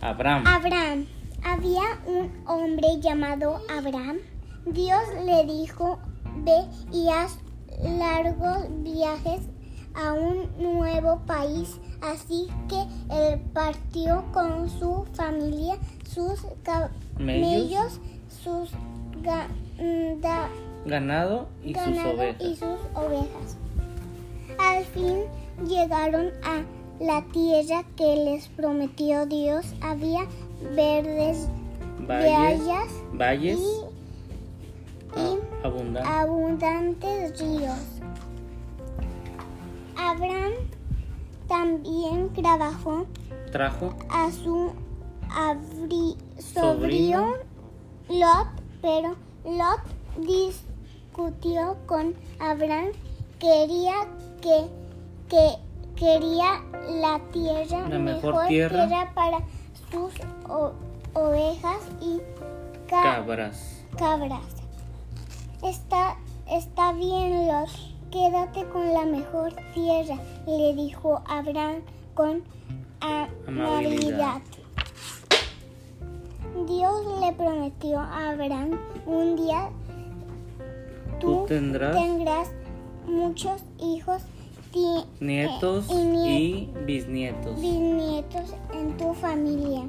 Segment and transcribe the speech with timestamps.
[0.00, 0.44] Abraham.
[0.46, 1.06] Abraham.
[1.44, 4.18] Había un hombre llamado Abraham.
[4.66, 5.98] Dios le dijo,
[6.44, 7.38] ve y haz
[7.82, 9.40] largos viajes
[9.94, 11.78] a un nuevo país.
[12.02, 12.82] Así que
[13.14, 15.76] él partió con su familia,
[16.08, 18.00] sus camellos,
[18.42, 18.70] sus
[19.22, 20.48] ga- mm, da-
[20.84, 22.42] Ganado y sus ovejas.
[22.42, 23.56] y sus ovejas.
[24.58, 25.22] Al fin
[25.66, 26.62] llegaron a
[27.00, 29.66] la tierra que les prometió Dios.
[29.80, 30.26] Había
[30.74, 31.48] verdes
[32.06, 33.58] Valles, vallas valles
[35.16, 36.12] y, abundantes.
[36.12, 37.78] abundantes ríos.
[39.96, 40.52] Abraham
[41.48, 43.06] también trabajó
[43.50, 44.72] Trajo a su
[45.30, 47.32] abri- Sobrino.
[47.32, 47.32] sobrino
[48.08, 48.48] Lot,
[48.82, 49.80] pero Lot
[50.26, 52.88] discutió con Abraham,
[53.38, 53.94] quería
[54.42, 54.66] que,
[55.28, 55.48] que
[55.96, 59.10] quería la tierra La mejor tierra.
[59.14, 59.38] para
[59.90, 60.12] sus
[60.48, 60.72] o-
[61.14, 62.20] ovejas y
[62.88, 63.82] ca- cabras.
[63.98, 64.42] cabras.
[65.62, 66.16] Está,
[66.50, 67.68] está bien, Lot.
[68.10, 71.76] Quédate con la mejor tierra, le dijo Abraham
[72.14, 72.42] con
[73.00, 74.40] amabilidad.
[76.66, 79.68] Dios le prometió a Abraham un día
[81.20, 82.48] Tú tú tendrás tendrás
[83.06, 84.22] muchos hijos
[85.20, 87.60] nietos eh, y nie- y bisnietos.
[87.60, 89.82] bisnietos en tu familia.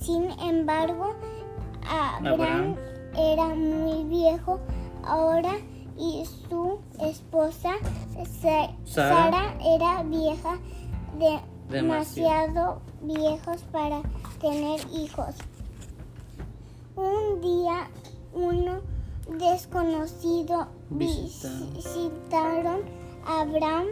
[0.00, 1.14] Sin embargo,
[1.88, 2.76] Abraham, Abraham.
[3.16, 4.60] era muy viejo
[5.04, 5.52] ahora
[5.98, 7.72] y su esposa
[8.40, 9.30] Sa- Sara.
[9.30, 10.58] Sara era vieja,
[11.18, 11.40] de-
[11.70, 12.80] Demasiado.
[13.02, 14.02] viejos para
[14.40, 15.34] tener hijos.
[16.96, 17.88] Un día
[18.34, 18.80] uno
[19.38, 21.48] desconocido Visita.
[21.74, 22.80] visitaron
[23.26, 23.86] a Abraham.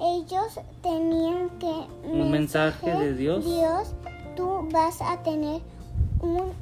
[0.00, 3.44] Ellos tenían que Un mensaje de Dios.
[3.44, 3.94] Dios,
[4.36, 5.62] tú vas a tener
[6.20, 6.52] un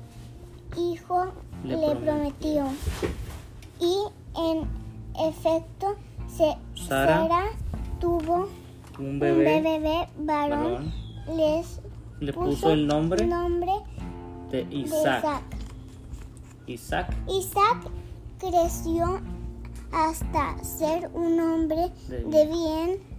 [0.77, 1.27] hijo,
[1.65, 2.65] Le le, prometió.
[2.65, 2.67] prometió.
[3.81, 3.97] Y
[4.39, 4.69] en
[5.29, 5.97] efecto,
[6.29, 6.57] se,
[6.87, 7.45] Sara Sara
[8.01, 8.49] tuvo
[8.99, 10.93] Un un bebé, bebé varón.
[11.27, 11.81] varón, Les
[12.21, 13.73] le puso el nombre nombre
[14.51, 15.43] de de Isaac.
[16.67, 17.17] Isaac.
[17.29, 17.91] Isaac
[18.39, 19.21] creció
[19.93, 23.12] hasta ser un hombre De de bien.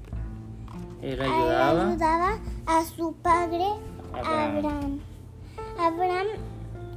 [1.03, 3.65] Él ayudaba ayudaba a su padre
[4.13, 4.57] Abraham.
[4.57, 4.99] Abraham.
[5.79, 6.27] Abraham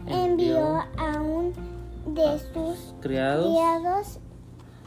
[0.06, 1.52] Envió a un
[2.14, 4.18] de sus criados criados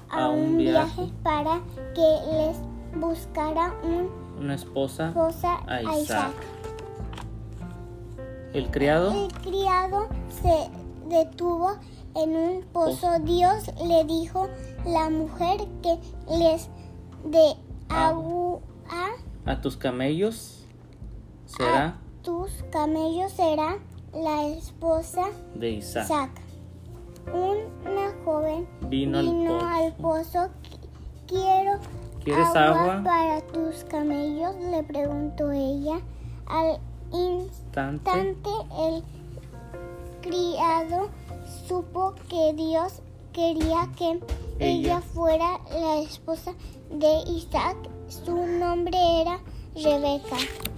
[0.09, 0.96] a, a un viaje.
[0.96, 1.59] viaje para
[1.94, 2.57] que les
[3.00, 4.09] buscara un
[4.40, 5.09] una esposa.
[5.09, 6.00] esposa A a Isaac.
[6.01, 6.34] Isaac.
[8.53, 10.07] El criado El criado
[10.41, 10.69] se
[11.07, 11.74] detuvo
[12.16, 13.19] en un pozo.
[13.19, 14.47] Dios le dijo,
[14.86, 16.00] la mujer que
[16.38, 16.69] les
[17.25, 17.56] de
[17.90, 18.49] agua
[19.45, 20.66] a tus camellos
[21.45, 23.77] a será tus camellos será
[24.13, 26.05] la esposa de Isaac.
[26.05, 26.31] Isaac.
[27.33, 29.66] Una joven Vino al pozo.
[29.66, 30.39] al pozo.
[30.63, 30.79] "Qui-
[31.27, 31.79] Quiero
[32.23, 33.01] ¿Quieres agua?
[33.03, 36.01] para tus camellos, le preguntó ella.
[36.47, 36.79] Al
[37.71, 39.03] Tante instante el
[40.21, 41.09] criado
[41.67, 43.01] supo que Dios
[43.33, 44.19] quería que
[44.59, 44.95] Ella.
[44.97, 46.53] ella fuera la esposa
[46.91, 47.77] de Isaac.
[48.07, 48.38] Su
[48.69, 49.40] nombre era
[49.74, 50.69] Rebeca.